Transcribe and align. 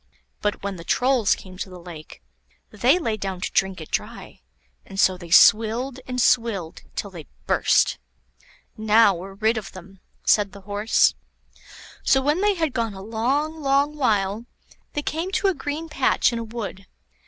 But 0.41 0.63
when 0.63 0.77
the 0.77 0.83
Trolls 0.83 1.35
came 1.35 1.59
to 1.59 1.69
the 1.69 1.79
lake, 1.79 2.23
they 2.71 2.97
lay 2.97 3.17
down 3.17 3.39
to 3.41 3.51
drink 3.51 3.79
it 3.79 3.91
dry; 3.91 4.41
and 4.83 4.99
so 4.99 5.15
they 5.15 5.29
swilled 5.29 5.99
and 6.07 6.19
swilled 6.19 6.81
till 6.95 7.11
they 7.11 7.27
burst. 7.45 7.99
"Now 8.75 9.13
we're 9.13 9.35
rid 9.35 9.57
of 9.59 9.73
them," 9.73 9.99
said 10.25 10.53
the 10.53 10.61
Horse. 10.61 11.13
So 12.03 12.19
when 12.19 12.41
they 12.41 12.55
had 12.55 12.73
gone 12.73 12.95
a 12.95 13.03
long, 13.03 13.61
long 13.61 13.95
while, 13.95 14.47
they 14.93 15.03
came 15.03 15.29
to 15.33 15.49
a 15.49 15.53
green 15.53 15.87
patch 15.87 16.33
in 16.33 16.39
a 16.39 16.43
wood. 16.43 16.87